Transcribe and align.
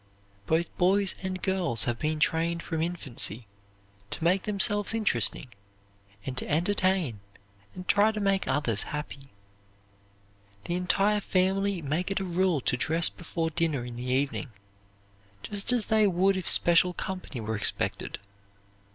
Both 0.47 0.75
boys 0.79 1.13
and 1.21 1.43
girls 1.43 1.83
have 1.83 1.99
been 1.99 2.19
trained 2.19 2.63
from 2.63 2.81
infancy 2.81 3.45
to 4.09 4.23
make 4.23 4.41
themselves 4.45 4.95
interesting, 4.95 5.49
and 6.25 6.35
to 6.39 6.49
entertain 6.49 7.19
and 7.75 7.87
try 7.87 8.11
to 8.11 8.19
make 8.19 8.47
others 8.47 8.81
happy. 8.97 9.31
The 10.63 10.73
entire 10.73 11.21
family 11.21 11.83
make 11.83 12.09
it 12.09 12.19
a 12.19 12.25
rule 12.25 12.61
to 12.61 12.75
dress 12.77 13.09
before 13.09 13.51
dinner 13.51 13.85
in 13.85 13.95
the 13.95 14.05
evening, 14.11 14.49
just 15.43 15.71
as 15.71 15.85
they 15.85 16.07
would 16.07 16.35
if 16.35 16.49
special 16.49 16.93
company 16.95 17.39
were 17.39 17.55
expected. 17.55 18.17